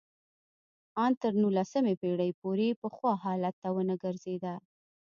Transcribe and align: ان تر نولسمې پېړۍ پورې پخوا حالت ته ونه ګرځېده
ان 1.03 1.11
تر 1.21 1.33
نولسمې 1.41 1.93
پېړۍ 2.01 2.31
پورې 2.41 2.67
پخوا 2.81 3.13
حالت 3.23 3.55
ته 3.61 3.69
ونه 3.75 3.95
ګرځېده 4.03 4.55